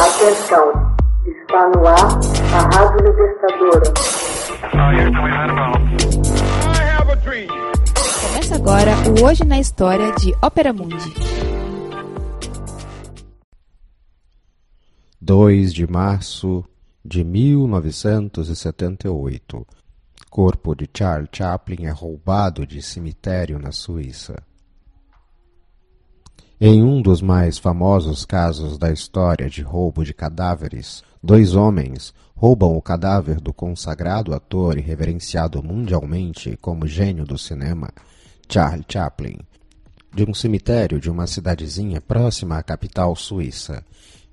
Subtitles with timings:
[0.00, 0.72] Atenção,
[1.26, 2.18] está no ar
[2.54, 3.92] a Rádio Libertadora.
[8.22, 11.12] Começa agora o Hoje na História de Ópera Mundi.
[15.20, 16.64] 2 de março
[17.04, 19.66] de 1978.
[20.30, 24.42] Corpo de Charles Chaplin é roubado de cemitério na Suíça.
[26.62, 32.76] Em um dos mais famosos casos da história de roubo de cadáveres, dois homens roubam
[32.76, 37.88] o cadáver do consagrado ator e reverenciado mundialmente como gênio do cinema,
[38.46, 39.38] Charles Chaplin,
[40.14, 43.82] de um cemitério de uma cidadezinha próxima à capital suíça,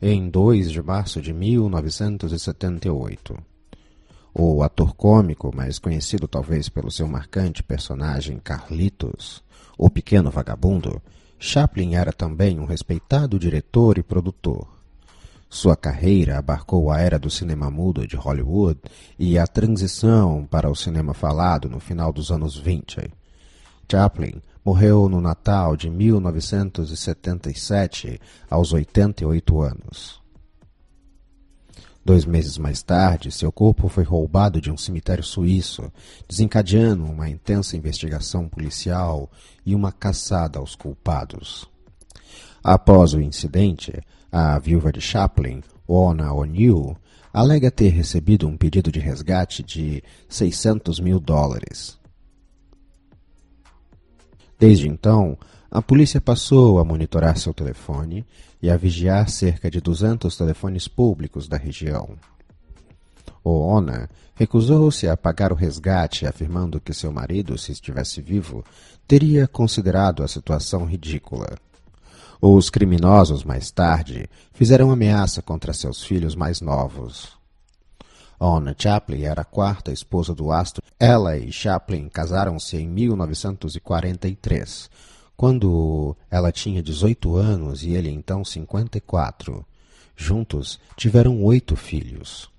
[0.01, 3.37] em 2 de março de 1978.
[4.33, 9.41] O ator cômico, mais conhecido talvez pelo seu marcante personagem Carlitos,
[9.77, 11.01] o pequeno vagabundo,
[11.39, 14.67] Chaplin era também um respeitado diretor e produtor.
[15.49, 18.79] Sua carreira abarcou a era do cinema mudo de Hollywood
[19.17, 23.09] e a transição para o cinema falado no final dos anos 20.
[23.89, 28.19] Chaplin morreu no Natal de 1977,
[28.49, 30.21] aos 88 anos.
[32.07, 35.91] Dois meses mais tarde, seu corpo foi roubado de um cemitério suíço,
[36.25, 39.29] desencadeando uma intensa investigação policial
[39.65, 41.69] e uma caçada aos culpados.
[42.63, 43.91] Após o incidente,
[44.31, 46.95] a viúva de Chaplin, Ona O'Neill,
[47.33, 51.99] alega ter recebido um pedido de resgate de 600 mil dólares.
[54.57, 55.37] Desde então,
[55.69, 58.25] a polícia passou a monitorar seu telefone
[58.61, 62.15] e a vigiar cerca de 200 telefones públicos da região.
[63.43, 68.63] Oona recusou-se a pagar o resgate, afirmando que seu marido, se estivesse vivo,
[69.07, 71.57] teria considerado a situação ridícula.
[72.41, 77.35] Os criminosos, mais tarde, fizeram ameaça contra seus filhos mais novos.
[78.39, 80.83] Ona Chaplin era a quarta esposa do astro.
[80.99, 84.91] Ela e Chaplin casaram-se em 1943,
[85.37, 89.63] quando ela tinha 18 anos e ele então 54.
[90.15, 92.49] Juntos tiveram oito filhos.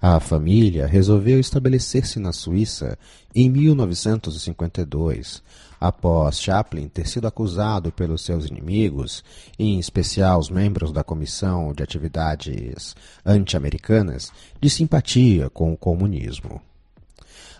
[0.00, 2.98] A família resolveu estabelecer-se na Suíça
[3.34, 5.42] em 1952,
[5.80, 9.24] após Chaplin ter sido acusado pelos seus inimigos,
[9.58, 16.60] em especial os membros da Comissão de Atividades Anti-Americanas, de simpatia com o comunismo.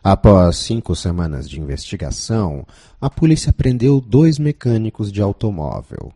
[0.04, 2.66] Após cinco semanas de investigação,
[3.00, 6.12] a polícia prendeu dois mecânicos de automóvel.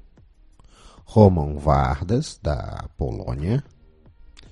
[1.05, 3.63] Roman Vardas, da Polônia,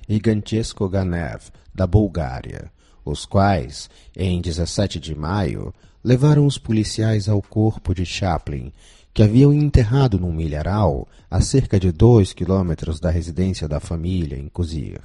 [0.08, 2.70] e Gantesco Ganev, da Bulgária,
[3.04, 5.74] os quais, em 17 de maio,
[6.04, 8.72] levaram os policiais ao corpo de Chaplin,
[9.12, 14.48] que haviam enterrado num milharal a cerca de dois quilômetros da residência da família em
[14.48, 15.00] Cozir.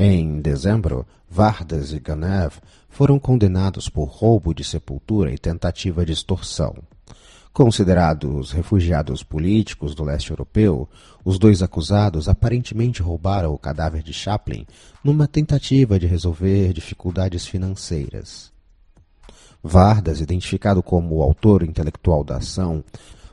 [0.00, 6.76] Em dezembro, Vardas e Ganev foram condenados por roubo de sepultura e tentativa de extorsão.
[7.52, 10.88] Considerados refugiados políticos do leste europeu,
[11.24, 14.64] os dois acusados aparentemente roubaram o cadáver de Chaplin
[15.02, 18.52] numa tentativa de resolver dificuldades financeiras.
[19.60, 22.84] Vardas, identificado como o autor intelectual da ação,